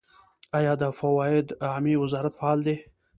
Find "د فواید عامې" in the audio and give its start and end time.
0.81-1.95